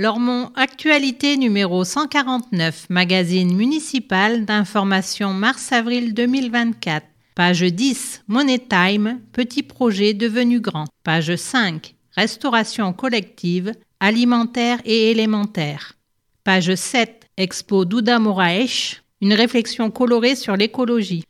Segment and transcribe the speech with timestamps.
[0.00, 7.06] Lormont Actualité numéro 149, magazine municipal d'information mars-avril 2024.
[7.34, 10.86] Page 10, Money Time, petit projet devenu grand.
[11.04, 15.92] Page 5, restauration collective, alimentaire et élémentaire.
[16.44, 21.24] Page 7, Expo Douda Moraes, une réflexion colorée sur l'écologie.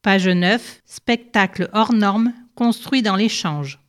[0.00, 3.80] Page 9, spectacle hors norme, construit dans l'échange.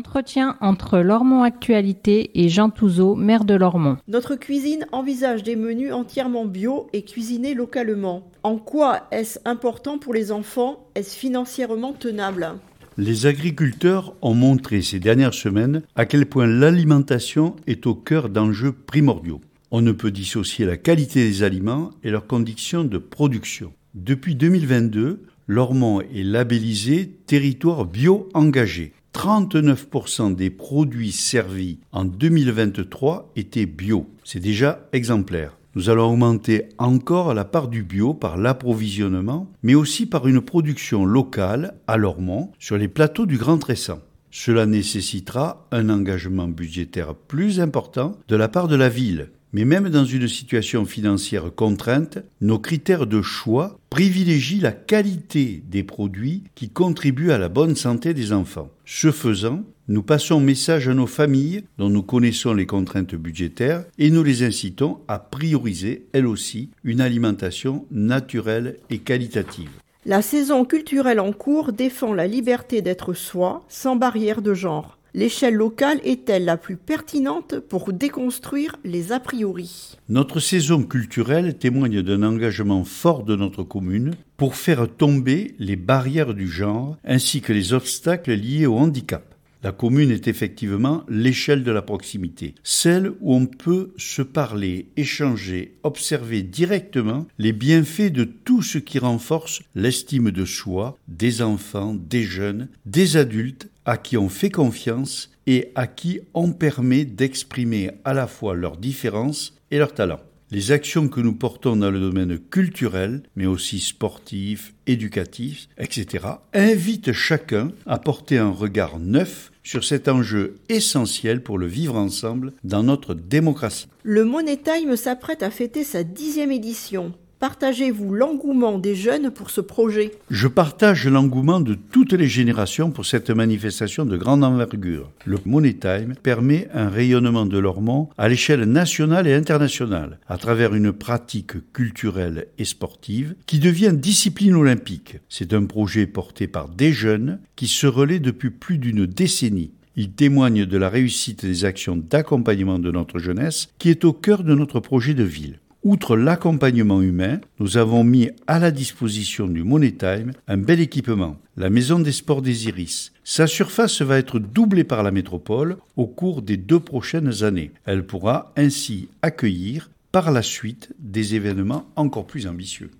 [0.00, 3.98] Entretien entre Lormont Actualité et Jean Touzeau, maire de Lormont.
[4.08, 8.22] Notre cuisine envisage des menus entièrement bio et cuisinés localement.
[8.42, 10.86] En quoi est-ce important pour les enfants?
[10.94, 12.54] Est-ce financièrement tenable?
[12.96, 18.72] Les agriculteurs ont montré ces dernières semaines à quel point l'alimentation est au cœur d'enjeux
[18.72, 19.42] primordiaux.
[19.70, 23.74] On ne peut dissocier la qualité des aliments et leurs conditions de production.
[23.92, 28.94] Depuis 2022, Lormont est labellisé territoire bio engagé.
[29.20, 34.08] 39% des produits servis en 2023 étaient bio.
[34.24, 35.58] C'est déjà exemplaire.
[35.74, 41.04] Nous allons augmenter encore la part du bio par l'approvisionnement, mais aussi par une production
[41.04, 43.98] locale à Lormont sur les plateaux du Grand Tressan.
[44.30, 49.32] Cela nécessitera un engagement budgétaire plus important de la part de la ville.
[49.52, 55.82] Mais même dans une situation financière contrainte, nos critères de choix privilégient la qualité des
[55.82, 58.70] produits qui contribuent à la bonne santé des enfants.
[58.84, 64.10] Ce faisant, nous passons message à nos familles dont nous connaissons les contraintes budgétaires et
[64.10, 69.70] nous les incitons à prioriser, elles aussi, une alimentation naturelle et qualitative.
[70.06, 74.96] La saison culturelle en cours défend la liberté d'être soi, sans barrière de genre.
[75.12, 82.02] L'échelle locale est-elle la plus pertinente pour déconstruire les a priori Notre saison culturelle témoigne
[82.02, 87.52] d'un engagement fort de notre commune pour faire tomber les barrières du genre ainsi que
[87.52, 89.29] les obstacles liés au handicap.
[89.62, 95.74] La commune est effectivement l'échelle de la proximité, celle où on peut se parler, échanger,
[95.82, 102.22] observer directement les bienfaits de tout ce qui renforce l'estime de soi des enfants, des
[102.22, 108.14] jeunes, des adultes à qui on fait confiance et à qui on permet d'exprimer à
[108.14, 110.20] la fois leurs différences et leurs talents.
[110.52, 117.12] Les actions que nous portons dans le domaine culturel, mais aussi sportif, éducatif, etc., invitent
[117.12, 122.82] chacun à porter un regard neuf sur cet enjeu essentiel pour le vivre ensemble dans
[122.82, 123.88] notre démocratie.
[124.02, 127.12] Le Money Time s'apprête à fêter sa dixième édition.
[127.40, 130.12] Partagez-vous l'engouement des jeunes pour ce projet?
[130.28, 135.10] Je partage l'engouement de toutes les générations pour cette manifestation de grande envergure.
[135.24, 140.74] Le Money Time permet un rayonnement de Lormont à l'échelle nationale et internationale, à travers
[140.74, 145.16] une pratique culturelle et sportive qui devient discipline olympique.
[145.30, 149.72] C'est un projet porté par des jeunes qui se relaient depuis plus d'une décennie.
[149.96, 154.44] Il témoigne de la réussite des actions d'accompagnement de notre jeunesse qui est au cœur
[154.44, 155.58] de notre projet de ville.
[155.82, 161.38] Outre l'accompagnement humain, nous avons mis à la disposition du Money Time un bel équipement,
[161.56, 163.12] la Maison des Sports des Iris.
[163.24, 167.70] Sa surface va être doublée par la métropole au cours des deux prochaines années.
[167.86, 172.90] Elle pourra ainsi accueillir par la suite des événements encore plus ambitieux.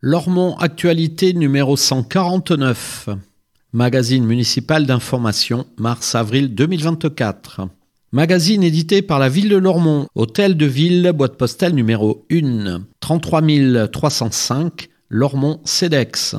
[0.00, 3.10] Lormont Actualité numéro 149.
[3.74, 7.68] Magazine municipal d'information, mars-avril 2024.
[8.14, 13.40] Magazine édité par la ville de Lormont, hôtel de ville, boîte postale numéro 1, 33
[13.90, 16.36] 305, Lormont CEDEX.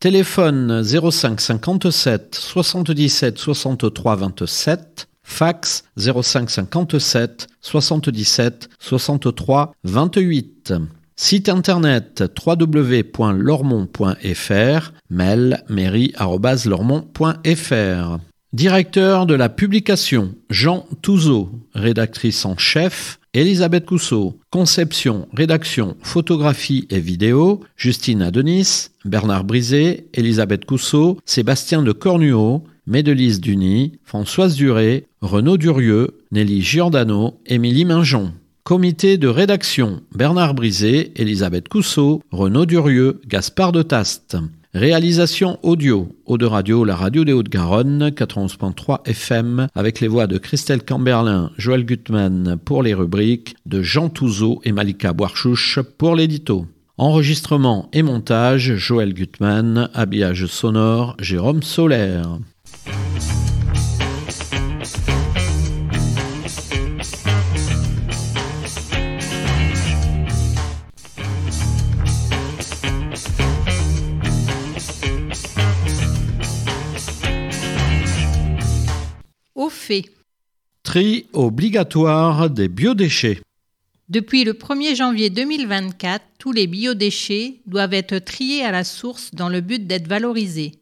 [0.00, 10.74] Téléphone 05 57 77 63 27, fax 05 57 77 63 28.
[11.16, 18.18] Site internet www.lormont.fr, mail mairie.lormont.fr.
[18.54, 21.50] Directeur de la publication, Jean Touzeau.
[21.74, 24.38] Rédactrice en chef, Elisabeth Cousseau.
[24.48, 33.42] Conception, rédaction, photographie et vidéo, Justine Adonis, Bernard Brisé, Elisabeth Cousseau, Sébastien de Cornuau, Médelise
[33.42, 38.32] Duny, Françoise Duré, Renaud Durieux, Nelly Giordano, Émilie Minjon.
[38.64, 44.38] Comité de rédaction, Bernard Brisé, Elisabeth Cousseau, Renaud Durieux, Gaspard de Taste.
[44.78, 50.38] Réalisation audio, Eau de Radio, la radio des Hauts-de-Garonne, 91.3 FM, avec les voix de
[50.38, 56.64] Christelle Camberlin, Joël Gutmann pour les rubriques, de Jean Touzeau et Malika Boarchouche pour l'édito.
[56.96, 62.38] Enregistrement et montage, Joël Gutmann, habillage sonore, Jérôme Solaire.
[80.82, 83.40] Tri obligatoire des biodéchets.
[84.08, 89.50] Depuis le 1er janvier 2024, tous les biodéchets doivent être triés à la source dans
[89.50, 90.72] le but d'être valorisés.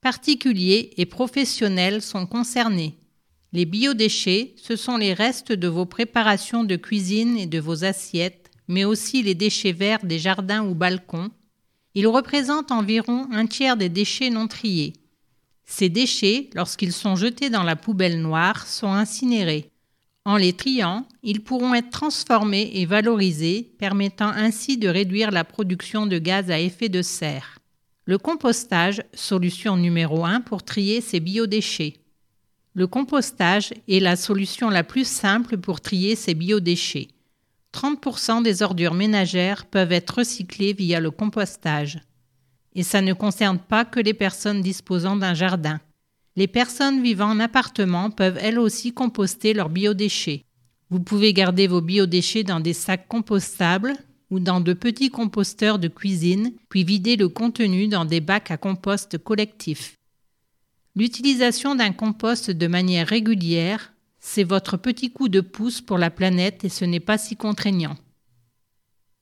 [0.00, 2.94] Particuliers et professionnels sont concernés.
[3.52, 8.50] Les biodéchets, ce sont les restes de vos préparations de cuisine et de vos assiettes,
[8.66, 11.30] mais aussi les déchets verts des jardins ou balcons.
[11.94, 14.94] Ils représentent environ un tiers des déchets non triés.
[15.66, 19.70] Ces déchets, lorsqu'ils sont jetés dans la poubelle noire, sont incinérés.
[20.26, 26.06] En les triant, ils pourront être transformés et valorisés, permettant ainsi de réduire la production
[26.06, 27.58] de gaz à effet de serre.
[28.06, 31.94] Le compostage, solution numéro 1 pour trier ces biodéchets.
[32.74, 37.08] Le compostage est la solution la plus simple pour trier ces biodéchets.
[37.72, 41.98] 30% des ordures ménagères peuvent être recyclées via le compostage.
[42.74, 45.80] Et ça ne concerne pas que les personnes disposant d'un jardin.
[46.36, 50.44] Les personnes vivant en appartement peuvent elles aussi composter leurs biodéchets.
[50.90, 53.94] Vous pouvez garder vos biodéchets dans des sacs compostables
[54.30, 58.56] ou dans de petits composteurs de cuisine, puis vider le contenu dans des bacs à
[58.56, 59.96] compost collectifs.
[60.96, 66.64] L'utilisation d'un compost de manière régulière, c'est votre petit coup de pouce pour la planète
[66.64, 67.96] et ce n'est pas si contraignant.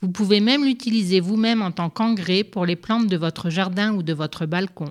[0.03, 4.03] Vous pouvez même l'utiliser vous-même en tant qu'engrais pour les plantes de votre jardin ou
[4.03, 4.91] de votre balcon.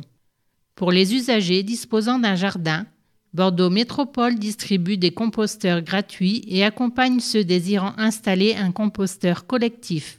[0.75, 2.85] Pour les usagers disposant d'un jardin,
[3.33, 10.17] Bordeaux Métropole distribue des composteurs gratuits et accompagne ceux désirant installer un composteur collectif.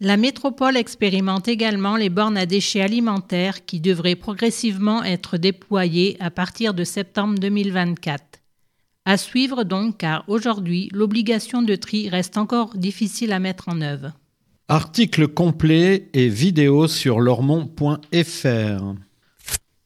[0.00, 6.32] La métropole expérimente également les bornes à déchets alimentaires qui devraient progressivement être déployées à
[6.32, 8.22] partir de septembre 2024.
[9.04, 14.12] À suivre donc car aujourd'hui l'obligation de tri reste encore difficile à mettre en œuvre.
[14.68, 18.94] Article complet et vidéo sur lormont.fr.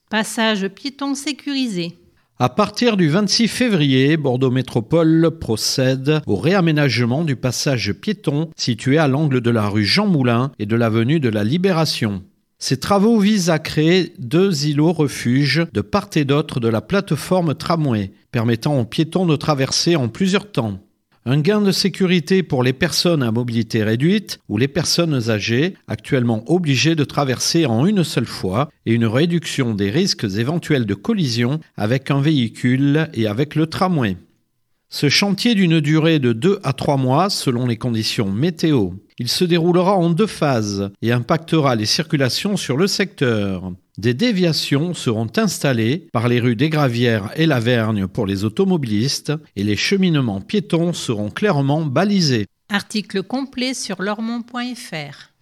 [0.09, 1.99] Passage piéton sécurisé.
[2.39, 9.09] À partir du 26 février, Bordeaux Métropole procède au réaménagement du passage piéton situé à
[9.09, 12.23] l'angle de la rue Jean Moulin et de l'avenue de la Libération.
[12.61, 17.57] Ces travaux visent à créer deux îlots refuges de part et d'autre de la plateforme
[17.57, 20.79] tramway, permettant aux piétons de traverser en plusieurs temps.
[21.31, 26.43] Un gain de sécurité pour les personnes à mobilité réduite ou les personnes âgées, actuellement
[26.47, 31.61] obligées de traverser en une seule fois, et une réduction des risques éventuels de collision
[31.77, 34.17] avec un véhicule et avec le tramway.
[34.91, 38.93] Ce chantier d'une durée de 2 à 3 mois selon les conditions météo.
[39.19, 43.71] Il se déroulera en deux phases et impactera les circulations sur le secteur.
[43.99, 49.33] Des déviations seront installées par les rues des Gravières et la Vergne pour les automobilistes
[49.57, 52.47] et les cheminements piétons seront clairement balisés.
[52.71, 55.33] Article complet sur lormont.fr.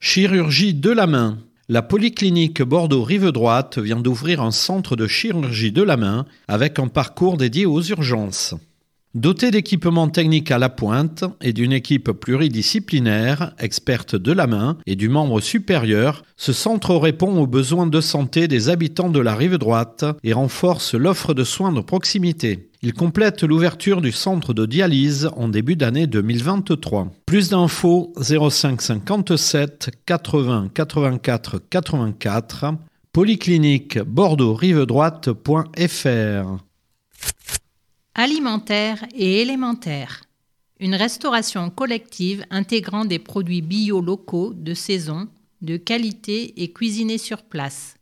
[0.00, 1.38] Chirurgie de la main.
[1.68, 6.78] La polyclinique Bordeaux Rive Droite vient d'ouvrir un centre de chirurgie de la main avec
[6.78, 8.54] un parcours dédié aux urgences.
[9.16, 14.94] Doté d'équipements techniques à la pointe et d'une équipe pluridisciplinaire, experte de la main et
[14.94, 19.56] du membre supérieur, ce centre répond aux besoins de santé des habitants de la rive
[19.56, 22.68] droite et renforce l'offre de soins de proximité.
[22.82, 27.10] Il complète l'ouverture du centre de dialyse en début d'année 2023.
[27.24, 32.74] Plus d'infos 05 57 80 84 84
[33.14, 36.66] polyclinique bordeaux-rive-droite.fr
[38.18, 40.22] Alimentaire et élémentaire.
[40.80, 45.28] Une restauration collective intégrant des produits bio locaux de saison,
[45.60, 47.96] de qualité et cuisinés sur place.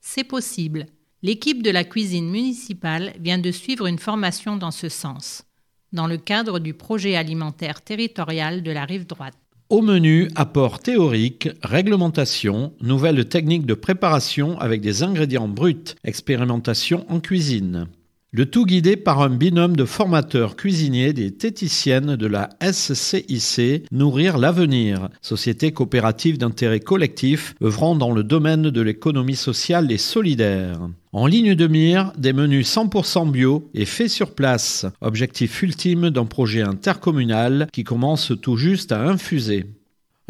[0.00, 0.86] C'est possible.
[1.22, 5.44] L'équipe de la cuisine municipale vient de suivre une formation dans ce sens,
[5.92, 9.38] dans le cadre du projet alimentaire territorial de la rive droite.
[9.68, 17.20] Au menu, apport théorique, réglementation, nouvelles techniques de préparation avec des ingrédients bruts, expérimentation en
[17.20, 17.86] cuisine.
[18.32, 24.38] Le tout guidé par un binôme de formateurs cuisiniers des téticiennes de la SCIC Nourrir
[24.38, 30.78] l'avenir, société coopérative d'intérêt collectif œuvrant dans le domaine de l'économie sociale et solidaire.
[31.10, 36.26] En ligne de mire, des menus 100% bio et faits sur place, objectif ultime d'un
[36.26, 39.66] projet intercommunal qui commence tout juste à infuser.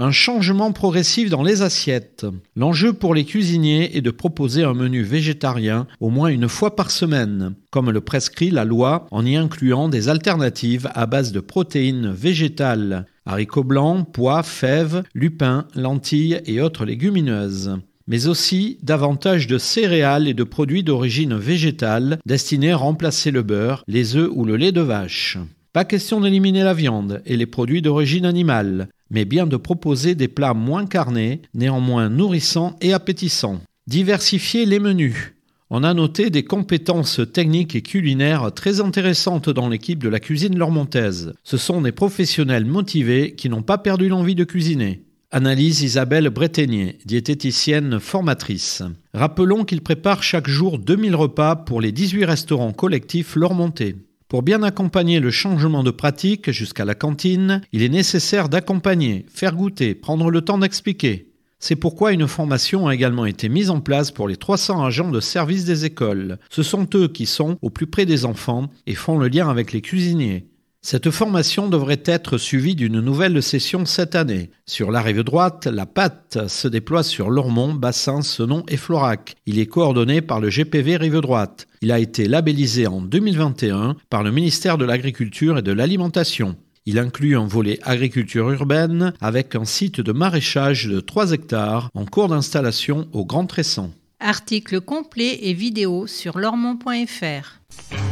[0.03, 2.25] Un changement progressif dans les assiettes.
[2.57, 6.91] L'enjeu pour les cuisiniers est de proposer un menu végétarien au moins une fois par
[6.91, 12.13] semaine, comme le prescrit la loi en y incluant des alternatives à base de protéines
[12.13, 17.77] végétales, haricots blancs, pois, fèves, lupins, lentilles et autres légumineuses
[18.07, 23.85] mais aussi davantage de céréales et de produits d'origine végétale destinés à remplacer le beurre,
[23.87, 25.39] les œufs ou le lait de vache.
[25.73, 30.27] Pas question d'éliminer la viande et les produits d'origine animale, mais bien de proposer des
[30.27, 33.61] plats moins carnés, néanmoins nourrissants et appétissants.
[33.87, 35.33] Diversifier les menus.
[35.71, 40.59] On a noté des compétences techniques et culinaires très intéressantes dans l'équipe de la cuisine
[40.59, 41.35] lormontaise.
[41.45, 45.05] Ce sont des professionnels motivés qui n'ont pas perdu l'envie de cuisiner.
[45.31, 48.83] Analyse Isabelle Breténier, diététicienne formatrice.
[49.15, 53.95] Rappelons qu'il prépare chaque jour 2000 repas pour les 18 restaurants collectifs Lormontais.
[54.31, 59.57] Pour bien accompagner le changement de pratique jusqu'à la cantine, il est nécessaire d'accompagner, faire
[59.57, 61.33] goûter, prendre le temps d'expliquer.
[61.59, 65.19] C'est pourquoi une formation a également été mise en place pour les 300 agents de
[65.19, 66.39] service des écoles.
[66.49, 69.73] Ce sont eux qui sont au plus près des enfants et font le lien avec
[69.73, 70.47] les cuisiniers.
[70.83, 74.51] Cette formation devrait être suivie d'une nouvelle session cette année.
[74.67, 79.35] Sur la rive droite, la pâte se déploie sur Lormont, Bassin, Senon et Florac.
[79.45, 81.67] Il est coordonné par le GPV Rive Droite.
[81.83, 86.57] Il a été labellisé en 2021 par le ministère de l'Agriculture et de l'Alimentation.
[86.87, 92.07] Il inclut un volet agriculture urbaine avec un site de maraîchage de 3 hectares en
[92.07, 93.93] cours d'installation au Grand Tressan.
[94.19, 98.10] Article complet et vidéo sur lormont.fr.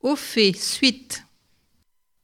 [0.00, 1.24] Au fait, suite.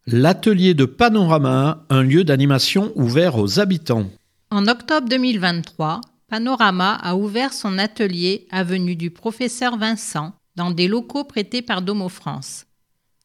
[0.07, 4.07] L'atelier de Panorama, un lieu d'animation ouvert aux habitants.
[4.53, 11.25] En octobre 2023, Panorama a ouvert son atelier avenue du professeur Vincent dans des locaux
[11.25, 12.67] prêtés par Domo France.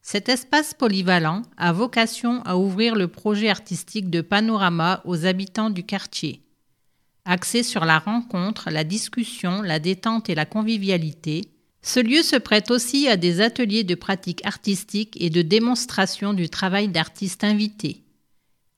[0.02, 5.84] Cet espace polyvalent a vocation à ouvrir le projet artistique de Panorama aux habitants du
[5.84, 6.42] quartier.
[7.24, 11.42] Axé sur la rencontre, la discussion, la détente et la convivialité,
[11.82, 16.48] ce lieu se prête aussi à des ateliers de pratique artistique et de démonstration du
[16.48, 18.02] travail d'artistes invités.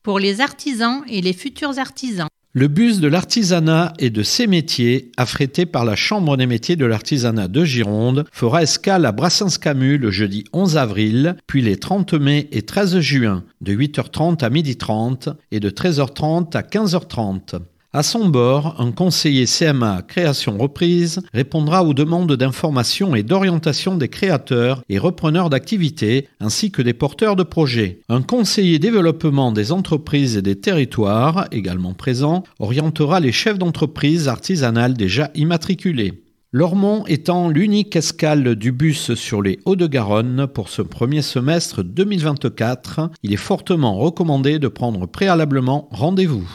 [0.01, 2.29] Pour les artisans et les futurs artisans.
[2.53, 6.85] Le bus de l'artisanat et de ses métiers, affrété par la Chambre des métiers de
[6.85, 12.47] l'artisanat de Gironde, fera escale à Brassens-Camus le jeudi 11 avril, puis les 30 mai
[12.53, 17.59] et 13 juin, de 8h30 à 12h30 et de 13h30 à 15h30.
[17.95, 24.09] À son bord, un conseiller CMA Création Reprise répondra aux demandes d'information et d'orientation des
[24.09, 28.01] créateurs et repreneurs d'activités ainsi que des porteurs de projets.
[28.09, 34.95] Un conseiller développement des entreprises et des territoires, également présent, orientera les chefs d'entreprise artisanales
[34.95, 36.21] déjà immatriculés.
[36.51, 43.31] Lormont étant l'unique escale du bus sur les Hauts-de-Garonne pour ce premier semestre 2024, il
[43.31, 46.45] est fortement recommandé de prendre préalablement rendez-vous.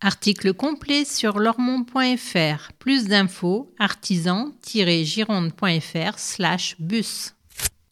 [0.00, 2.70] Article complet sur lormont.fr.
[2.78, 7.34] Plus d'infos artisan-gironde.fr slash bus.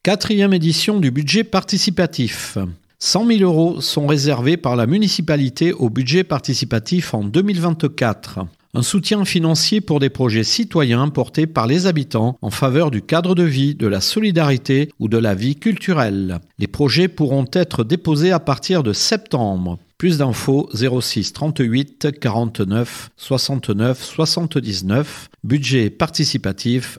[0.04, 2.58] Quatrième édition du budget participatif.
[3.00, 8.38] 100 000 euros sont réservés par la municipalité au budget participatif en 2024.
[8.74, 13.34] Un soutien financier pour des projets citoyens portés par les habitants en faveur du cadre
[13.34, 16.38] de vie, de la solidarité ou de la vie culturelle.
[16.60, 19.80] Les projets pourront être déposés à partir de septembre.
[19.98, 26.98] Plus d'infos 06 38 49 69 79 budget participatif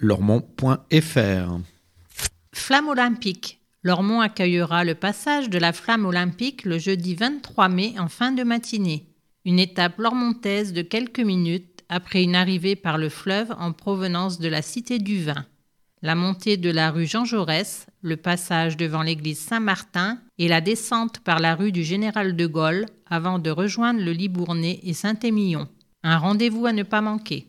[0.00, 1.58] lormont.fr
[2.52, 3.60] Flamme olympique.
[3.82, 8.42] Lormont accueillera le passage de la flamme olympique le jeudi 23 mai en fin de
[8.42, 9.06] matinée.
[9.46, 14.48] Une étape lormontaise de quelques minutes après une arrivée par le fleuve en provenance de
[14.48, 15.46] la Cité du Vin
[16.04, 21.20] la montée de la rue Jean Jaurès, le passage devant l'église Saint-Martin et la descente
[21.20, 25.68] par la rue du Général de Gaulle avant de rejoindre le Libournais et Saint-Émilion.
[26.02, 27.46] Un rendez-vous à ne pas manquer.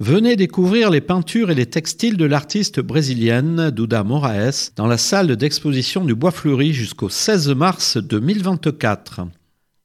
[0.00, 5.36] Venez découvrir les peintures et les textiles de l'artiste brésilienne Duda Moraes dans la salle
[5.36, 9.20] d'exposition du Bois Fleuri jusqu'au 16 mars 2024.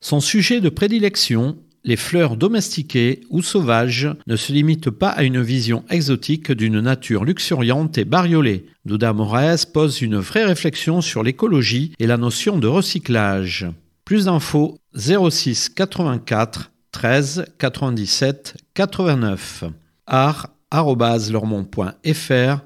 [0.01, 5.41] Son sujet de prédilection, les fleurs domestiquées ou sauvages ne se limitent pas à une
[5.41, 8.65] vision exotique d'une nature luxuriante et bariolée.
[8.85, 13.67] Douda Moraes pose une vraie réflexion sur l'écologie et la notion de recyclage.
[14.05, 19.63] Plus d'infos 06 84 13 97 89.
[20.07, 20.47] Art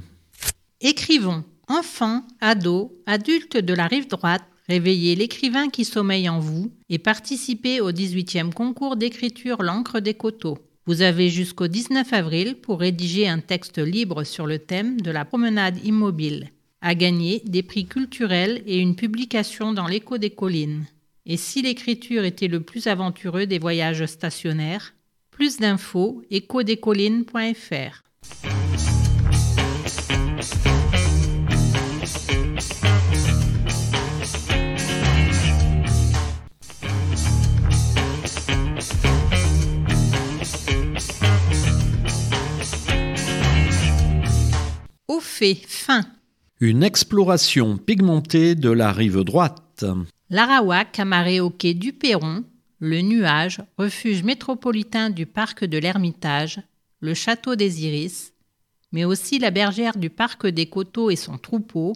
[0.80, 6.98] Écrivons Enfants, ados, adultes de la rive droite, réveillez l'écrivain qui sommeille en vous et
[6.98, 10.58] participez au 18e concours d'écriture L'encre des coteaux.
[10.86, 15.24] Vous avez jusqu'au 19 avril pour rédiger un texte libre sur le thème de la
[15.24, 16.50] promenade immobile.
[16.82, 20.84] À gagner des prix culturels et une publication dans l'écho des collines.
[21.24, 24.92] Et si l'écriture était le plus aventureux des voyages stationnaires
[25.30, 28.02] Plus d'infos échodescollines.fr.
[45.14, 46.04] Au fait, fin.
[46.58, 49.84] Une exploration pigmentée de la rive droite.
[50.28, 52.42] L'Arawak amarré au quai du Perron,
[52.80, 56.60] le Nuage, refuge métropolitain du parc de l'Ermitage,
[56.98, 58.32] le château des Iris,
[58.90, 61.92] mais aussi la bergère du parc des Coteaux et son troupeau,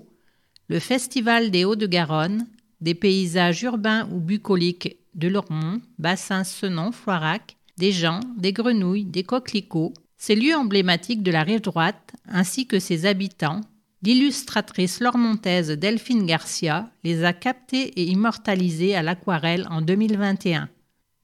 [0.68, 2.46] le festival des Hauts-de-Garonne,
[2.80, 9.24] des paysages urbains ou bucoliques de Lormont, Bassin, Senon, Floirac, des gens, des grenouilles, des
[9.24, 13.60] coquelicots, ces lieux emblématiques de la rive droite, ainsi que ses habitants,
[14.02, 20.68] l'illustratrice lormontaise Delphine Garcia les a captés et immortalisés à l'aquarelle en 2021,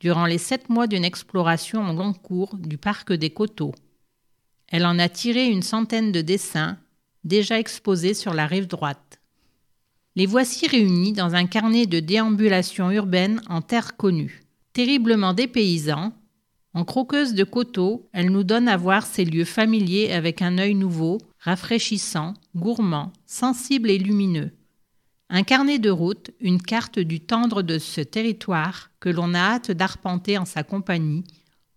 [0.01, 3.75] durant les sept mois d'une exploration en long cours du parc des Coteaux.
[4.69, 6.79] Elle en a tiré une centaine de dessins,
[7.25, 9.21] déjà exposés sur la rive droite.
[10.17, 14.43] Les voici réunis dans un carnet de déambulation urbaine en terre connue.
[14.73, 16.13] Terriblement dépaysant,
[16.75, 20.75] en croqueuse de coteaux, elle nous donne à voir ces lieux familiers avec un œil
[20.75, 24.51] nouveau, rafraîchissant, gourmand, sensible et lumineux.
[25.31, 29.71] Un carnet de route, une carte du tendre de ce territoire que l'on a hâte
[29.71, 31.25] d'arpenter en sa compagnie,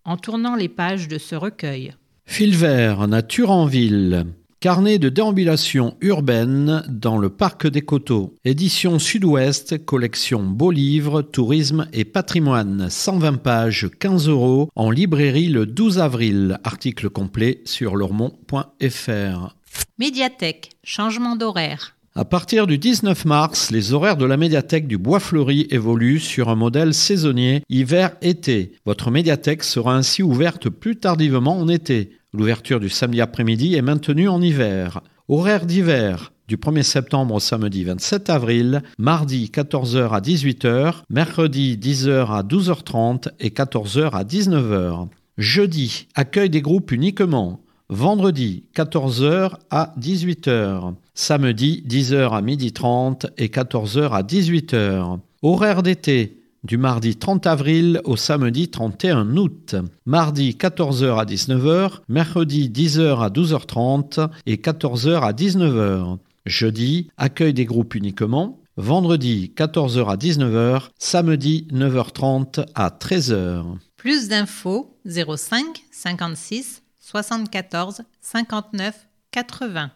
[0.03, 1.93] en tournant les pages de ce recueil.
[2.25, 4.25] Fil vert, nature en ville.
[4.59, 8.33] Carnet de déambulation urbaine dans le parc des Coteaux.
[8.43, 12.87] Édition Sud-Ouest, collection Beaux Livres, Tourisme et Patrimoine.
[12.89, 16.59] 120 pages, 15 euros, en librairie le 12 avril.
[16.63, 19.55] Article complet sur lormont.fr.
[19.99, 21.95] Médiathèque, changement d'horaire.
[22.15, 26.49] À partir du 19 mars, les horaires de la médiathèque du Bois Fleuri évoluent sur
[26.49, 28.71] un modèle saisonnier hiver-été.
[28.87, 32.17] Votre médiathèque sera ainsi ouverte plus tardivement en été.
[32.37, 35.01] L'ouverture du samedi après-midi est maintenue en hiver.
[35.27, 42.27] Horaire d'hiver du 1er septembre au samedi 27 avril, mardi 14h à 18h, mercredi 10h
[42.31, 45.07] à 12h30 et 14h à 19h.
[45.39, 47.59] Jeudi, accueil des groupes uniquement.
[47.89, 50.93] Vendredi 14h à 18h.
[51.15, 55.17] Samedi 10h à 12h30 et 14h à 18h.
[55.41, 59.75] Horaire d'été du mardi 30 avril au samedi 31 août.
[60.05, 66.17] Mardi 14h à 19h, mercredi 10h à 12h30 et 14h à 19h.
[66.45, 68.59] Jeudi, accueil des groupes uniquement.
[68.77, 73.63] Vendredi 14h à 19h, samedi 9h30 à 13h.
[73.97, 79.91] Plus d'infos 05 56 74 59 80.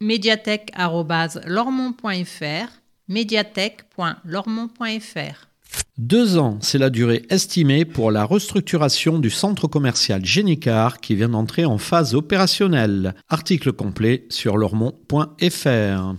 [0.00, 2.68] médiathèque.lormont.fr
[3.08, 5.47] médiathèque.lormont.fr
[5.98, 11.28] deux ans, c'est la durée estimée pour la restructuration du centre commercial Génicard qui vient
[11.28, 13.16] d'entrer en phase opérationnelle.
[13.28, 16.14] Article complet sur lormont.fr.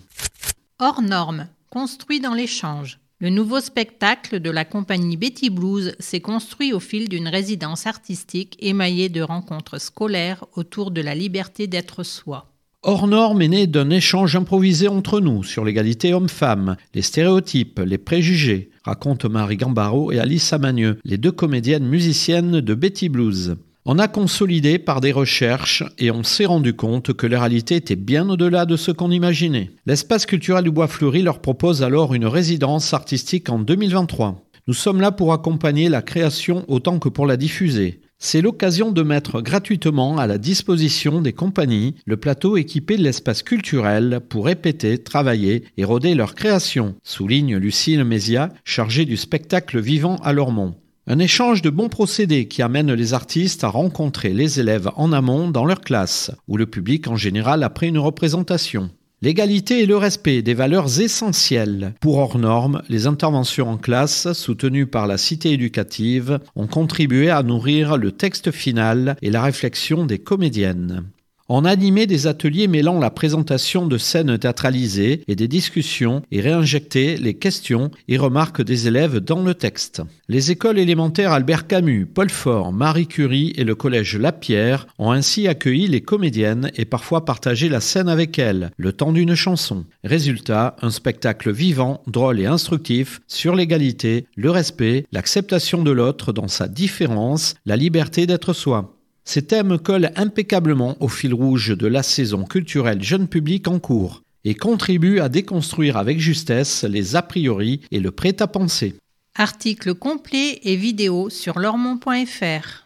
[0.79, 2.99] Hors norme, construit dans l'échange.
[3.19, 8.57] Le nouveau spectacle de la compagnie Betty Blues s'est construit au fil d'une résidence artistique
[8.59, 12.49] émaillée de rencontres scolaires autour de la liberté d'être soi.
[12.81, 17.97] Hors norme est né d'un échange improvisé entre nous sur l'égalité homme-femme, les stéréotypes, les
[17.97, 23.55] préjugés, racontent Marie Gambaro et Alice Amagneux, les deux comédiennes musiciennes de Betty Blues.
[23.85, 27.95] On a consolidé par des recherches et on s'est rendu compte que la réalité était
[27.95, 29.69] bien au-delà de ce qu'on imaginait.
[29.85, 34.43] L'espace culturel du Bois Fleuri leur propose alors une résidence artistique en 2023.
[34.67, 38.01] Nous sommes là pour accompagner la création autant que pour la diffuser.
[38.21, 43.43] C'est l'occasion de mettre gratuitement à la disposition des compagnies le plateau équipé de l'espace
[43.43, 50.17] culturel pour répéter, travailler et roder leur création, souligne Lucille Mézia, chargée du spectacle vivant
[50.17, 50.75] à Lormont.
[51.07, 55.49] Un échange de bons procédés qui amène les artistes à rencontrer les élèves en amont
[55.49, 58.91] dans leur classe, ou le public en général après une représentation.
[59.21, 61.93] L'égalité et le respect des valeurs essentielles.
[61.99, 67.43] Pour hors normes, les interventions en classe, soutenues par la cité éducative, ont contribué à
[67.43, 71.03] nourrir le texte final et la réflexion des comédiennes.
[71.51, 77.17] On animé des ateliers mêlant la présentation de scènes théâtralisées et des discussions et réinjecté
[77.17, 80.03] les questions et remarques des élèves dans le texte.
[80.27, 85.47] Les écoles élémentaires Albert Camus, Paul Fort, Marie Curie et le collège Lapierre ont ainsi
[85.47, 89.85] accueilli les comédiennes et parfois partagé la scène avec elles, le temps d'une chanson.
[90.03, 96.47] Résultat, un spectacle vivant, drôle et instructif sur l'égalité, le respect, l'acceptation de l'autre dans
[96.47, 98.98] sa différence, la liberté d'être soi.
[99.31, 104.23] Ces thèmes collent impeccablement au fil rouge de la saison culturelle jeune public en cours
[104.43, 108.95] et contribuent à déconstruire avec justesse les a priori et le prêt-à-penser.
[109.35, 112.85] Article complet et vidéo sur lormont.fr.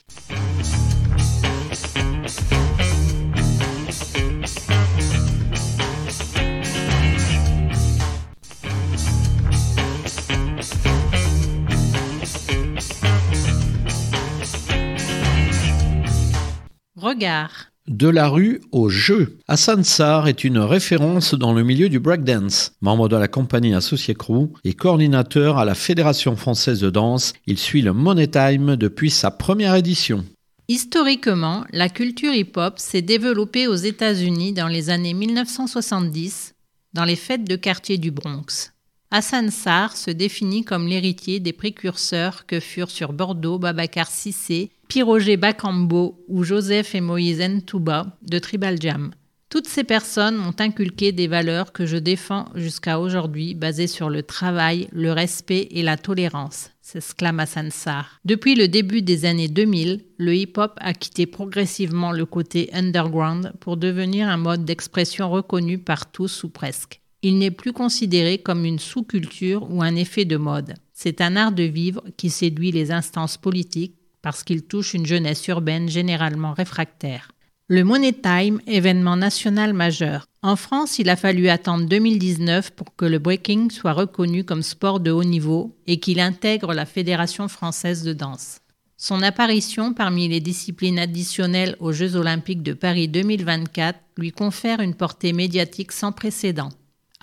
[17.14, 17.68] Regard.
[17.88, 19.38] De la rue au jeu.
[19.48, 22.72] Hassan Sarr est une référence dans le milieu du breakdance.
[22.82, 27.60] Membre de la compagnie Associé Crew et coordinateur à la Fédération française de danse, il
[27.60, 30.26] suit le Money Time depuis sa première édition.
[30.68, 36.56] Historiquement, la culture hip-hop s'est développée aux États-Unis dans les années 1970,
[36.94, 38.73] dans les fêtes de quartier du Bronx.
[39.16, 45.38] Hassan Sarr se définit comme l'héritier des précurseurs que furent sur Bordeaux Babacar Sissé, Piroger
[45.38, 49.12] Bakambo ou Joseph et Moïse Ntouba de Tribal Jam.
[49.50, 54.24] Toutes ces personnes ont inculqué des valeurs que je défends jusqu'à aujourd'hui, basées sur le
[54.24, 58.20] travail, le respect et la tolérance, s'exclame Hassan Sarr.
[58.26, 63.78] Depuis le début des années 2000, le hip-hop a quitté progressivement le côté underground pour
[63.78, 67.03] devenir un mode d'expression reconnu par tous ou presque.
[67.26, 70.74] Il n'est plus considéré comme une sous-culture ou un effet de mode.
[70.94, 75.48] C'est un art de vivre qui séduit les instances politiques parce qu'il touche une jeunesse
[75.48, 77.32] urbaine généralement réfractaire.
[77.70, 80.26] Le Money Time, événement national majeur.
[80.42, 85.00] En France, il a fallu attendre 2019 pour que le breaking soit reconnu comme sport
[85.00, 88.58] de haut niveau et qu'il intègre la Fédération française de danse.
[88.98, 94.94] Son apparition parmi les disciplines additionnelles aux Jeux olympiques de Paris 2024 lui confère une
[94.94, 96.70] portée médiatique sans précédent.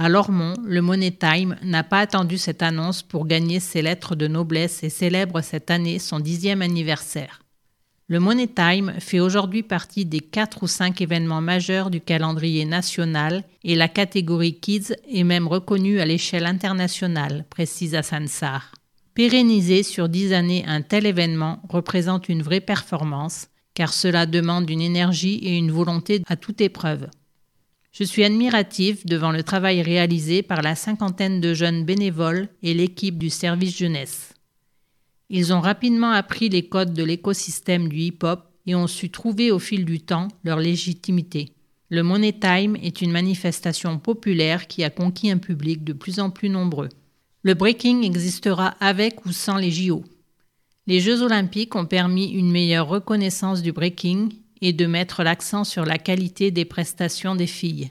[0.03, 4.29] À Lormont, le Money Time n'a pas attendu cette annonce pour gagner ses lettres de
[4.29, 7.43] noblesse et célèbre cette année son dixième anniversaire.
[8.09, 13.45] Le Money Time fait aujourd'hui partie des quatre ou cinq événements majeurs du calendrier national
[13.63, 18.73] et la catégorie Kids est même reconnue à l'échelle internationale, précise Hassan Sarr.
[19.13, 24.81] Pérenniser sur dix années un tel événement représente une vraie performance, car cela demande une
[24.81, 27.07] énergie et une volonté à toute épreuve.
[27.93, 33.19] Je suis admiratif devant le travail réalisé par la cinquantaine de jeunes bénévoles et l'équipe
[33.19, 34.35] du service jeunesse.
[35.29, 39.59] Ils ont rapidement appris les codes de l'écosystème du hip-hop et ont su trouver au
[39.59, 41.55] fil du temps leur légitimité.
[41.89, 46.31] Le Money Time est une manifestation populaire qui a conquis un public de plus en
[46.31, 46.89] plus nombreux.
[47.43, 50.05] Le breaking existera avec ou sans les JO.
[50.87, 54.29] Les Jeux olympiques ont permis une meilleure reconnaissance du breaking
[54.61, 57.91] et de mettre l'accent sur la qualité des prestations des filles.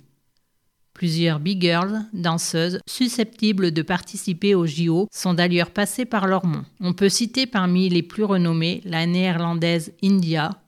[0.94, 6.66] Plusieurs big girls, danseuses, susceptibles de participer aux JO, sont d'ailleurs passées par Lormont.
[6.82, 10.62] On peut citer parmi les plus renommées la néerlandaise India,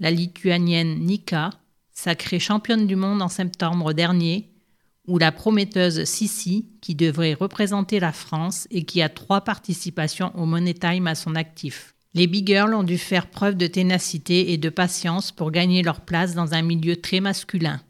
[0.00, 1.50] la lituanienne Nika,
[1.92, 4.50] sacrée championne du monde en septembre dernier,
[5.06, 10.44] ou la prometteuse Sissi, qui devrait représenter la France et qui a trois participations au
[10.44, 11.94] Money Time à son actif.
[12.14, 16.00] Les big girls ont dû faire preuve de ténacité et de patience pour gagner leur
[16.00, 17.80] place dans un milieu très masculin.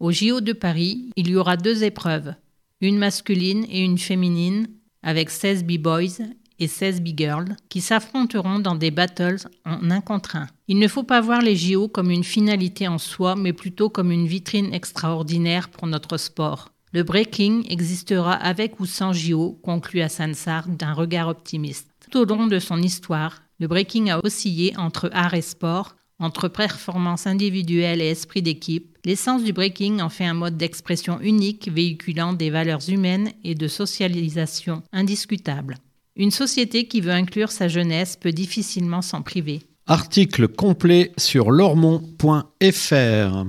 [0.00, 2.34] Au JO de Paris, il y aura deux épreuves,
[2.80, 4.68] une masculine et une féminine,
[5.02, 6.24] avec 16 b-boys
[6.58, 10.46] et 16 b-girls, qui s'affronteront dans des battles en un contre un.
[10.66, 14.10] Il ne faut pas voir les JO comme une finalité en soi, mais plutôt comme
[14.10, 16.70] une vitrine extraordinaire pour notre sport.
[16.92, 21.87] Le breaking existera avec ou sans JO, conclut Hassan Sarr d'un regard optimiste.
[22.10, 26.48] Tout au long de son histoire, le breaking a oscillé entre art et sport, entre
[26.48, 28.96] performance individuelle et esprit d'équipe.
[29.04, 33.68] L'essence du breaking en fait un mode d'expression unique véhiculant des valeurs humaines et de
[33.68, 35.76] socialisation indiscutables.
[36.16, 39.60] Une société qui veut inclure sa jeunesse peut difficilement s'en priver.
[39.86, 43.44] Article complet sur lormont.fr.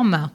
[0.00, 0.32] format.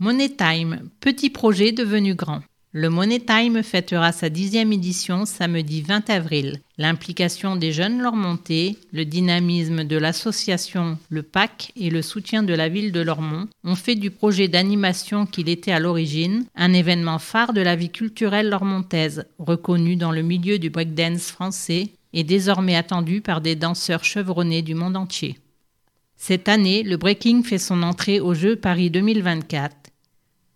[0.00, 2.42] Money Time, petit projet devenu grand.
[2.72, 6.60] Le Money Time fêtera sa dixième édition samedi 20 avril.
[6.76, 12.68] L'implication des jeunes Lormontais, le dynamisme de l'association Le PAC et le soutien de la
[12.68, 17.54] ville de Lormont ont fait du projet d'animation qu'il était à l'origine un événement phare
[17.54, 23.22] de la vie culturelle lormontaise, reconnu dans le milieu du breakdance français et désormais attendu
[23.22, 25.38] par des danseurs chevronnés du monde entier.
[26.18, 29.88] Cette année, le breaking fait son entrée au Jeux Paris 2024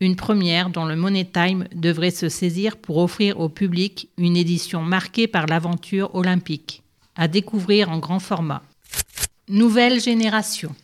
[0.02, 4.82] une première dont le Money Time devrait se saisir pour offrir au public une édition
[4.82, 6.82] marquée par l'aventure olympique,
[7.14, 8.62] à découvrir en grand format.
[9.48, 10.74] Nouvelle génération.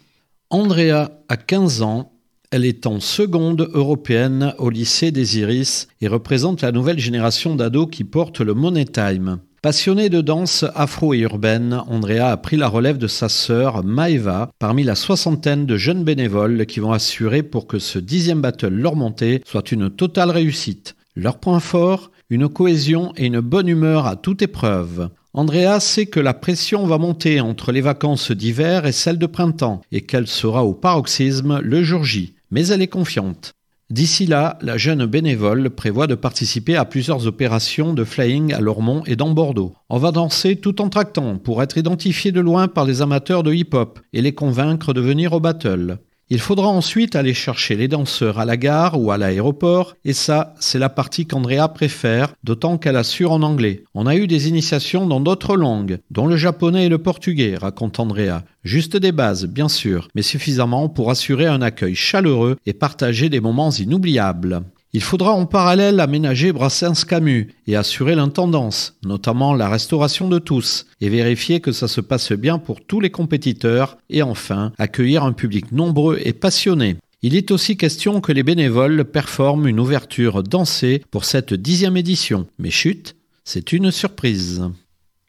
[0.50, 2.12] Andrea a 15 ans,
[2.50, 7.88] elle est en seconde européenne au lycée des Iris et représente la nouvelle génération d'ados
[7.90, 9.40] qui portent le Money Time.
[9.60, 14.52] Passionnée de danse afro et urbaine, Andrea a pris la relève de sa sœur Maeva
[14.60, 18.94] parmi la soixantaine de jeunes bénévoles qui vont assurer pour que ce dixième battle leur
[18.94, 20.94] montée soit une totale réussite.
[21.16, 25.08] Leur point fort, une cohésion et une bonne humeur à toute épreuve.
[25.34, 29.80] Andrea sait que la pression va monter entre les vacances d'hiver et celles de printemps
[29.90, 32.36] et qu'elle sera au paroxysme le jour J.
[32.52, 33.54] Mais elle est confiante.
[33.90, 39.02] D'ici là, la jeune bénévole prévoit de participer à plusieurs opérations de flying à Lormont
[39.06, 39.76] et dans Bordeaux.
[39.88, 43.54] On va danser tout en tractant pour être identifié de loin par les amateurs de
[43.54, 46.00] hip-hop et les convaincre de venir au battle.
[46.30, 50.54] Il faudra ensuite aller chercher les danseurs à la gare ou à l'aéroport, et ça,
[50.60, 53.84] c'est la partie qu'Andrea préfère, d'autant qu'elle assure en anglais.
[53.94, 57.98] On a eu des initiations dans d'autres langues, dont le japonais et le portugais, raconte
[57.98, 58.42] Andrea.
[58.62, 63.40] Juste des bases, bien sûr, mais suffisamment pour assurer un accueil chaleureux et partager des
[63.40, 64.60] moments inoubliables.
[64.94, 70.86] Il faudra en parallèle aménager Brassens Camus et assurer l'intendance, notamment la restauration de tous,
[71.02, 75.32] et vérifier que ça se passe bien pour tous les compétiteurs, et enfin accueillir un
[75.32, 76.96] public nombreux et passionné.
[77.20, 82.46] Il est aussi question que les bénévoles performent une ouverture dansée pour cette dixième édition.
[82.58, 84.62] Mais chut, c'est une surprise.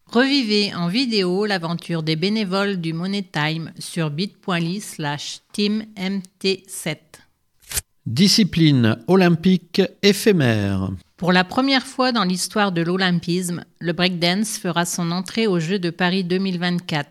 [0.06, 6.98] Revivez en vidéo l'aventure des bénévoles du Money Time sur bit.ly slash teammt7.
[8.10, 10.90] Discipline olympique éphémère.
[11.16, 15.78] Pour la première fois dans l'histoire de l'olympisme, le breakdance fera son entrée aux Jeux
[15.78, 17.08] de Paris 2024.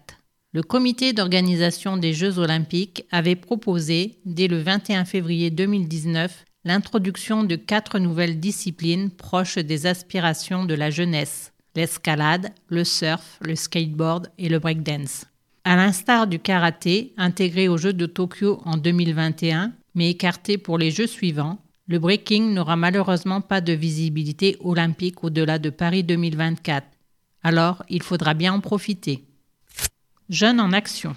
[0.53, 7.55] Le comité d'organisation des Jeux olympiques avait proposé, dès le 21 février 2019, l'introduction de
[7.55, 14.49] quatre nouvelles disciplines proches des aspirations de la jeunesse l'escalade, le surf, le skateboard et
[14.49, 15.27] le breakdance.
[15.63, 20.91] À l'instar du karaté, intégré aux Jeux de Tokyo en 2021, mais écarté pour les
[20.91, 26.87] Jeux suivants, le breaking n'aura malheureusement pas de visibilité olympique au-delà de Paris 2024.
[27.43, 29.25] Alors, il faudra bien en profiter.
[30.29, 31.17] Jeunes en action.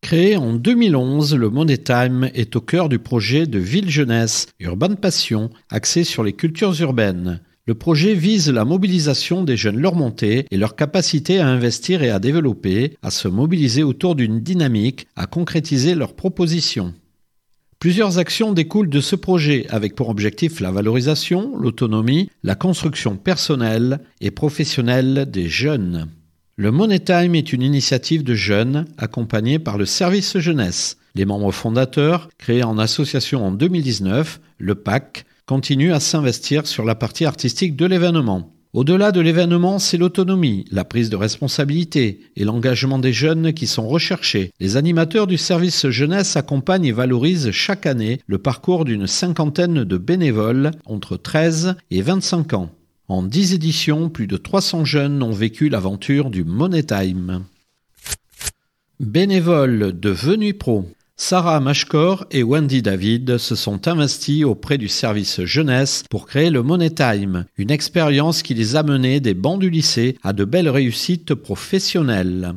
[0.00, 4.96] Créé en 2011, le Money Time est au cœur du projet de Ville Jeunesse Urban
[4.96, 7.40] Passion, axé sur les cultures urbaines.
[7.66, 12.18] Le projet vise la mobilisation des jeunes Lormontais et leur capacité à investir et à
[12.18, 16.94] développer, à se mobiliser autour d'une dynamique, à concrétiser leurs propositions.
[17.80, 24.00] Plusieurs actions découlent de ce projet avec pour objectif la valorisation, l'autonomie, la construction personnelle
[24.20, 26.10] et professionnelle des jeunes.
[26.56, 30.98] Le Money Time est une initiative de jeunes accompagnée par le service jeunesse.
[31.14, 36.94] Les membres fondateurs, créés en association en 2019, le PAC, continuent à s'investir sur la
[36.94, 38.52] partie artistique de l'événement.
[38.72, 43.88] Au-delà de l'événement, c'est l'autonomie, la prise de responsabilité et l'engagement des jeunes qui sont
[43.88, 44.52] recherchés.
[44.60, 49.98] Les animateurs du service jeunesse accompagnent et valorisent chaque année le parcours d'une cinquantaine de
[49.98, 52.70] bénévoles entre 13 et 25 ans.
[53.08, 57.42] En 10 éditions, plus de 300 jeunes ont vécu l'aventure du Money Time.
[59.00, 60.88] Bénévoles devenus pro.
[61.22, 66.62] Sarah Mashkor et Wendy David se sont investis auprès du service jeunesse pour créer le
[66.62, 70.70] Money Time, une expérience qui les a menés des bancs du lycée à de belles
[70.70, 72.54] réussites professionnelles.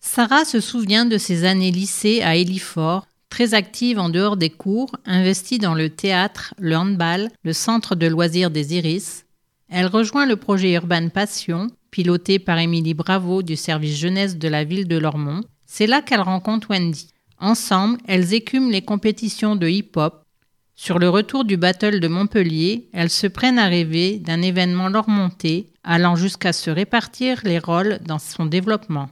[0.00, 4.90] Sarah se souvient de ses années lycée à Elifort, très active en dehors des cours,
[5.06, 9.24] investie dans le théâtre, le handball, le centre de loisirs des Iris.
[9.70, 14.64] Elle rejoint le projet Urban Passion, piloté par Émilie Bravo du service jeunesse de la
[14.64, 15.42] ville de Lormont.
[15.64, 17.06] C'est là qu'elle rencontre Wendy.
[17.40, 20.22] Ensemble, elles écument les compétitions de hip-hop.
[20.74, 25.08] Sur le retour du battle de Montpellier, elles se prennent à rêver d'un événement leur
[25.08, 29.08] montée, allant jusqu'à se répartir les rôles dans son développement.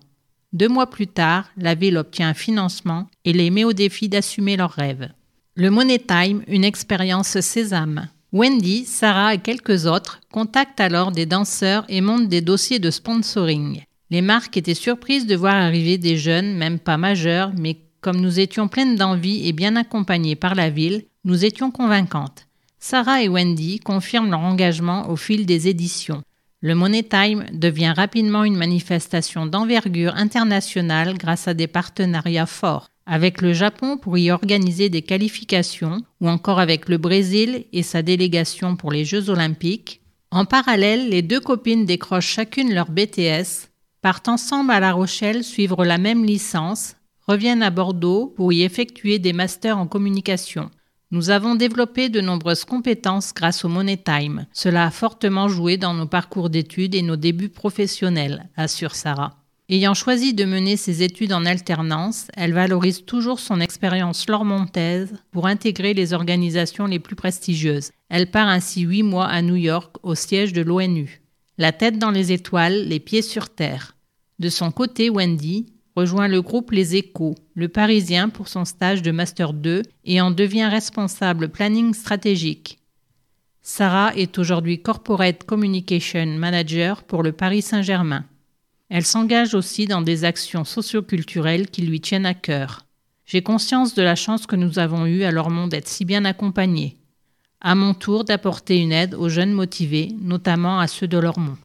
[0.53, 4.57] Deux mois plus tard, la ville obtient un financement et les met au défi d'assumer
[4.57, 5.09] leurs rêves.
[5.55, 8.09] Le Money Time, une expérience sésame.
[8.33, 13.83] Wendy, Sarah et quelques autres contactent alors des danseurs et montent des dossiers de sponsoring.
[14.11, 18.39] Les marques étaient surprises de voir arriver des jeunes, même pas majeurs, mais comme nous
[18.39, 22.47] étions pleines d'envie et bien accompagnées par la ville, nous étions convaincantes.
[22.79, 26.23] Sarah et Wendy confirment leur engagement au fil des éditions.
[26.61, 33.43] Le Money Time devient rapidement une manifestation d'envergure internationale grâce à des partenariats forts avec
[33.43, 38.77] le Japon pour y organiser des qualifications ou encore avec le Brésil et sa délégation
[38.77, 40.01] pour les Jeux olympiques.
[40.31, 43.67] En parallèle, les deux copines décrochent chacune leur BTS,
[44.01, 46.95] partent ensemble à La Rochelle suivre la même licence,
[47.27, 50.71] reviennent à Bordeaux pour y effectuer des masters en communication.
[51.13, 54.47] Nous avons développé de nombreuses compétences grâce au Money Time.
[54.53, 59.37] Cela a fortement joué dans nos parcours d'études et nos débuts professionnels, assure Sarah.
[59.69, 65.49] Ayant choisi de mener ses études en alternance, elle valorise toujours son expérience lormontaise pour
[65.49, 67.91] intégrer les organisations les plus prestigieuses.
[68.09, 71.21] Elle part ainsi huit mois à New York, au siège de l'ONU.
[71.59, 73.97] La tête dans les étoiles, les pieds sur terre.
[74.39, 79.11] De son côté, Wendy, rejoint le groupe Les Échos, le Parisien pour son stage de
[79.11, 82.79] Master 2 et en devient responsable planning stratégique.
[83.63, 88.27] Sarah est aujourd'hui Corporate Communication Manager pour le Paris Saint-Germain.
[88.91, 92.85] Elle s'engage aussi dans des actions socioculturelles qui lui tiennent à cœur.
[93.25, 96.97] J'ai conscience de la chance que nous avons eue à Lormont d'être si bien accompagnés.
[97.61, 101.57] À mon tour d'apporter une aide aux jeunes motivés, notamment à ceux de Lormont.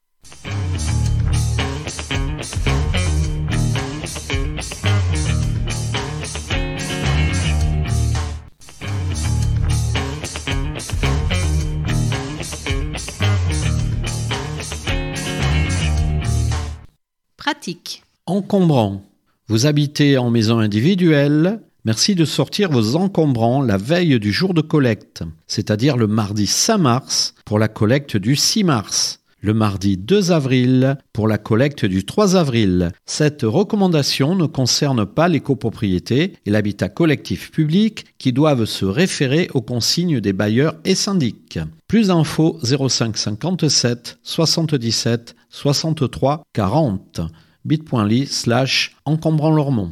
[18.25, 19.03] Encombrant.
[19.47, 21.61] Vous habitez en maison individuelle.
[21.83, 26.77] Merci de sortir vos encombrants la veille du jour de collecte, c'est-à-dire le mardi 5
[26.77, 32.06] mars pour la collecte du 6 mars, le mardi 2 avril pour la collecte du
[32.06, 32.91] 3 avril.
[33.06, 39.49] Cette recommandation ne concerne pas les copropriétés et l'habitat collectif public qui doivent se référer
[39.54, 41.60] aux consignes des bailleurs et syndics.
[41.88, 47.21] Plus d'infos 05 57 77 63 40
[47.65, 49.91] bit.ly slash encombrant Lormont.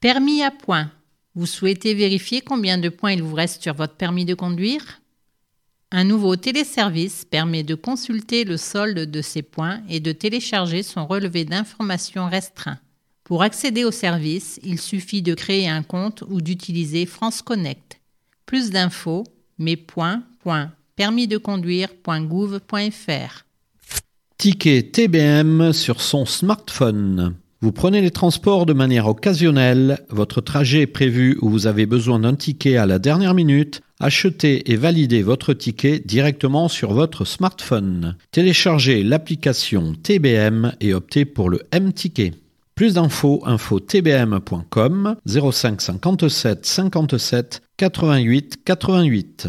[0.00, 0.90] Permis à point.
[1.34, 5.01] Vous souhaitez vérifier combien de points il vous reste sur votre permis de conduire?
[5.94, 11.06] Un nouveau téléservice permet de consulter le solde de ces points et de télécharger son
[11.06, 12.78] relevé d'informations restreint.
[13.24, 18.00] Pour accéder au service, il suffit de créer un compte ou d'utiliser France Connect.
[18.46, 19.24] Plus d'infos,
[19.58, 20.22] mes points,
[20.96, 23.44] permisdeconduire.gouv.fr.
[24.38, 27.34] Ticket TBM sur son smartphone.
[27.60, 32.18] Vous prenez les transports de manière occasionnelle, votre trajet est prévu ou vous avez besoin
[32.18, 38.16] d'un ticket à la dernière minute, achetez et validez votre ticket directement sur votre smartphone.
[38.32, 42.32] Téléchargez l'application TBM et optez pour le M-Ticket.
[42.74, 49.48] Plus d'infos, info tbm.com 05 57 57 88 88.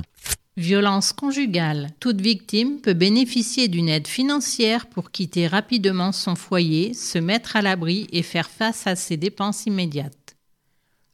[0.55, 1.89] Violence conjugale.
[1.99, 7.63] Toute victime peut bénéficier d'une aide financière pour quitter rapidement son foyer, se mettre à
[7.63, 10.22] l'abri et faire face à ses dépenses immédiates.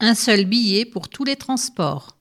[0.04, 2.16] Un seul billet pour tous les transports.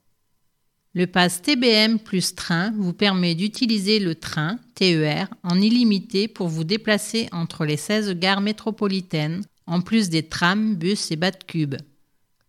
[0.93, 6.63] Le pass TBM plus train vous permet d'utiliser le train TER en illimité pour vous
[6.63, 11.73] déplacer entre les 16 gares métropolitaines, en plus des trams, bus et bas de cube.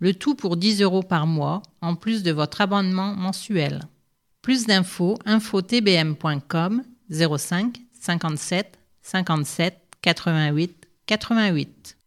[0.01, 3.81] Le tout pour 10 euros par mois, en plus de votre abonnement mensuel.
[4.43, 12.02] Plus d'infos, infotbm.com 05 57 57 88 88.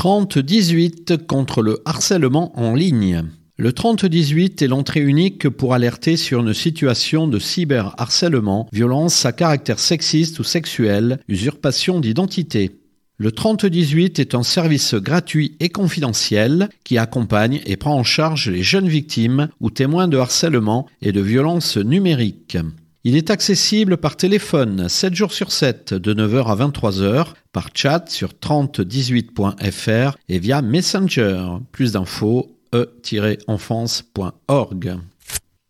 [0.00, 3.24] 3018 contre le harcèlement en ligne.
[3.58, 9.78] Le 3018 est l'entrée unique pour alerter sur une situation de cyberharcèlement, violence à caractère
[9.78, 12.80] sexiste ou sexuel, usurpation d'identité.
[13.18, 18.62] Le 3018 est un service gratuit et confidentiel qui accompagne et prend en charge les
[18.62, 22.56] jeunes victimes ou témoins de harcèlement et de violence numérique.
[23.02, 28.10] Il est accessible par téléphone 7 jours sur 7 de 9h à 23h, par chat
[28.10, 31.46] sur 3018.fr et via Messenger.
[31.72, 34.18] Plus d'infos e-enfance.org.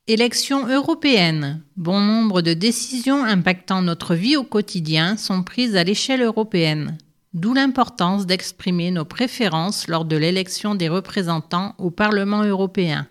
[0.08, 1.62] Élections européennes.
[1.76, 6.98] Bon nombre de décisions impactant notre vie au quotidien sont prises à l'échelle européenne.
[7.32, 13.06] D'où l'importance d'exprimer nos préférences lors de l'élection des représentants au Parlement européen.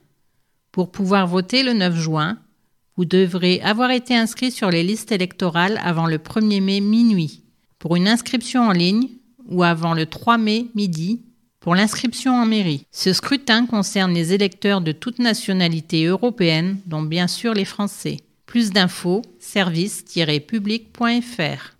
[0.74, 2.38] Pour pouvoir voter le 9 juin,
[3.00, 7.44] vous devrez avoir été inscrit sur les listes électorales avant le 1er mai minuit.
[7.78, 9.08] Pour une inscription en ligne,
[9.48, 11.22] ou avant le 3 mai midi,
[11.62, 12.86] pour l'inscription en mairie.
[12.92, 18.18] Ce scrutin concerne les électeurs de toute nationalité européenne, dont bien sûr les Français.
[18.46, 21.76] Plus d'infos, service-public.fr.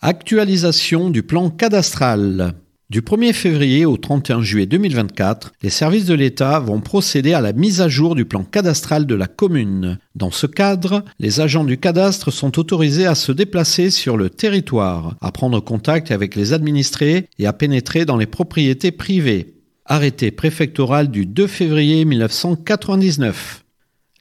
[0.00, 2.54] Actualisation du plan cadastral.
[2.90, 7.52] Du 1er février au 31 juillet 2024, les services de l'État vont procéder à la
[7.52, 9.98] mise à jour du plan cadastral de la commune.
[10.14, 15.16] Dans ce cadre, les agents du cadastre sont autorisés à se déplacer sur le territoire,
[15.20, 19.56] à prendre contact avec les administrés et à pénétrer dans les propriétés privées.
[19.84, 23.66] Arrêté préfectoral du 2 février 1999.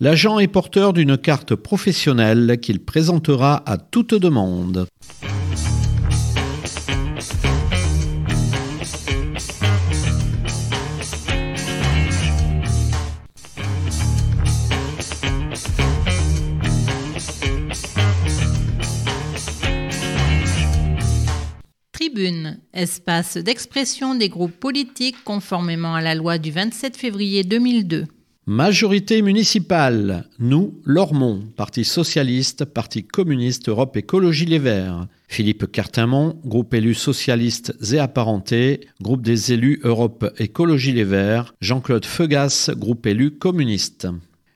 [0.01, 4.87] L'agent est porteur d'une carte professionnelle qu'il présentera à toute demande.
[22.73, 28.05] Espace d'expression des groupes politiques conformément à la loi du 27 février 2002.
[28.49, 35.07] Majorité municipale, nous, Lormont, Parti socialiste, Parti communiste, Europe Écologie Les Verts.
[35.27, 41.53] Philippe Cartimont, groupe élu socialiste et apparenté, groupe des élus Europe Écologie Les Verts.
[41.59, 44.07] Jean-Claude Feugas, groupe élu communiste.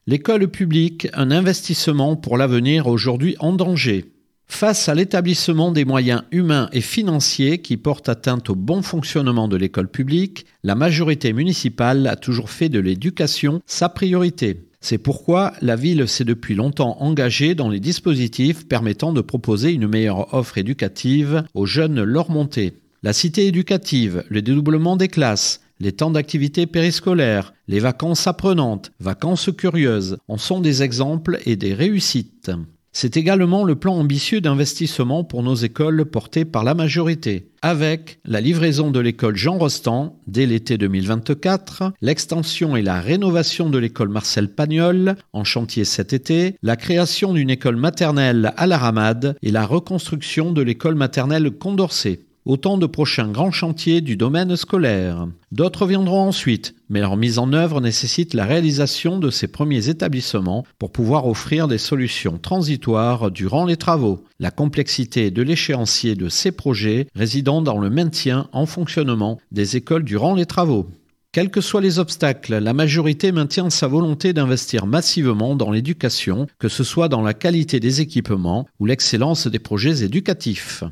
[0.08, 4.06] L'école publique, un investissement pour l'avenir aujourd'hui en danger.
[4.52, 9.56] Face à l'établissement des moyens humains et financiers qui portent atteinte au bon fonctionnement de
[9.56, 14.68] l'école publique, la majorité municipale a toujours fait de l'éducation sa priorité.
[14.80, 19.88] C'est pourquoi la ville s'est depuis longtemps engagée dans les dispositifs permettant de proposer une
[19.88, 22.74] meilleure offre éducative aux jeunes lormontais.
[23.02, 29.50] La cité éducative, le dédoublement des classes, les temps d'activité périscolaire, les vacances apprenantes, vacances
[29.58, 32.52] curieuses en sont des exemples et des réussites.
[32.94, 38.42] C'est également le plan ambitieux d'investissement pour nos écoles porté par la majorité, avec la
[38.42, 44.50] livraison de l'école Jean Rostand dès l'été 2024, l'extension et la rénovation de l'école Marcel
[44.50, 49.66] Pagnol en chantier cet été, la création d'une école maternelle à la Ramade et la
[49.66, 52.20] reconstruction de l'école maternelle Condorcet.
[52.44, 55.28] Autant de prochains grands chantiers du domaine scolaire.
[55.52, 60.66] D'autres viendront ensuite, mais leur mise en œuvre nécessite la réalisation de ces premiers établissements
[60.80, 64.24] pour pouvoir offrir des solutions transitoires durant les travaux.
[64.40, 70.04] La complexité de l'échéancier de ces projets résidant dans le maintien en fonctionnement des écoles
[70.04, 70.90] durant les travaux.
[71.34, 76.70] Quels que soient les obstacles, la majorité maintient sa volonté d'investir massivement dans l'éducation, que
[76.70, 80.84] ce soit dans la qualité des équipements ou l'excellence des projets éducatifs.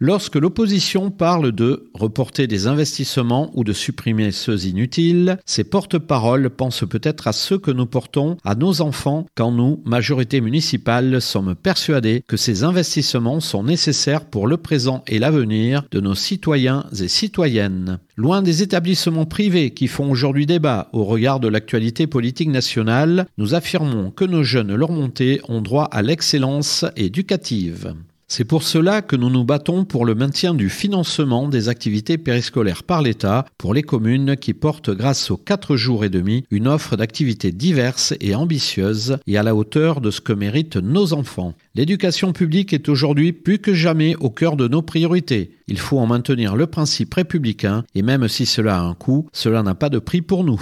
[0.00, 6.84] Lorsque l'opposition parle de reporter des investissements ou de supprimer ceux inutiles, ces porte-paroles pensent
[6.88, 12.22] peut-être à ceux que nous portons à nos enfants quand nous, majorité municipale, sommes persuadés
[12.28, 17.98] que ces investissements sont nécessaires pour le présent et l'avenir de nos citoyens et citoyennes.
[18.16, 23.56] Loin des établissements privés qui font aujourd'hui débat au regard de l'actualité politique nationale, nous
[23.56, 27.96] affirmons que nos jeunes leur montée ont droit à l'excellence éducative.
[28.30, 32.82] C'est pour cela que nous nous battons pour le maintien du financement des activités périscolaires
[32.82, 36.94] par l'État pour les communes qui portent grâce aux 4 jours et demi une offre
[36.94, 41.54] d'activités diverses et ambitieuses et à la hauteur de ce que méritent nos enfants.
[41.74, 45.52] L'éducation publique est aujourd'hui plus que jamais au cœur de nos priorités.
[45.66, 49.62] Il faut en maintenir le principe républicain et même si cela a un coût, cela
[49.62, 50.60] n'a pas de prix pour nous.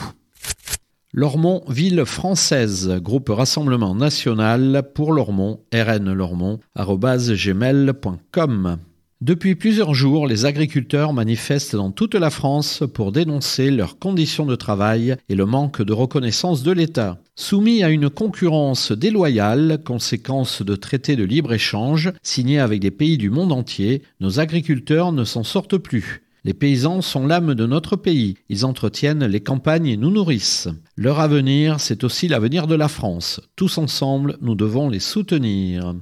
[1.18, 8.76] Lormont, ville française, groupe Rassemblement National pour Lormont, RN Lormont, gmail.com.
[9.22, 14.56] Depuis plusieurs jours, les agriculteurs manifestent dans toute la France pour dénoncer leurs conditions de
[14.56, 17.16] travail et le manque de reconnaissance de l'État.
[17.34, 23.30] Soumis à une concurrence déloyale, conséquence de traités de libre-échange signés avec des pays du
[23.30, 26.25] monde entier, nos agriculteurs ne s'en sortent plus.
[26.47, 28.36] Les paysans sont l'âme de notre pays.
[28.49, 30.68] Ils entretiennent les campagnes et nous nourrissent.
[30.94, 33.40] Leur avenir, c'est aussi l'avenir de la France.
[33.57, 35.97] Tous ensemble, nous devons les soutenir.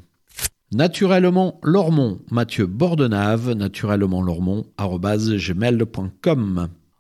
[0.70, 4.66] Naturellement Lormont, Mathieu Bordenave, naturellement Lormont.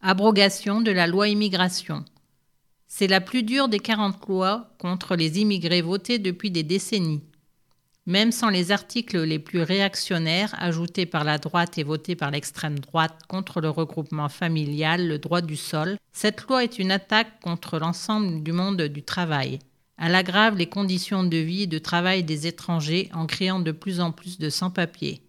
[0.06, 2.04] Abrogation de la loi immigration.
[2.86, 7.22] C'est la plus dure des 40 lois contre les immigrés votées depuis des décennies.
[8.04, 12.80] Même sans les articles les plus réactionnaires ajoutés par la droite et votés par l'extrême
[12.80, 17.78] droite contre le regroupement familial, le droit du sol, cette loi est une attaque contre
[17.78, 19.58] l'ensemble du monde du travail.
[19.96, 24.00] Elle aggrave les conditions de vie et de travail des étrangers en créant de plus
[24.00, 25.22] en plus de sans-papiers.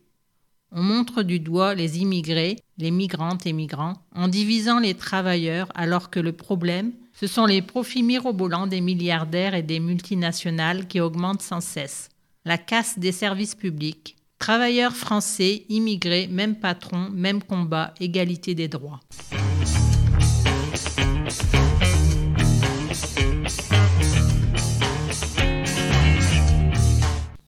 [0.77, 6.09] On montre du doigt les immigrés, les migrantes et migrants, en divisant les travailleurs alors
[6.09, 11.41] que le problème, ce sont les profits mirobolants des milliardaires et des multinationales qui augmentent
[11.41, 12.09] sans cesse
[12.43, 18.99] la casse des services publics, travailleurs français, immigrés, même patron, même combat, égalité des droits.